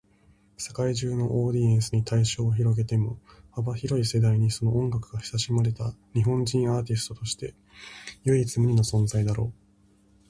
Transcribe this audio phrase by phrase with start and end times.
[0.57, 3.19] 世界中のオーディエンスに対象を広げても、
[3.51, 7.53] 幅広い世代にその音楽が親しまれた日本人アーティストとして
[8.23, 9.61] 唯一無二の存在だろう。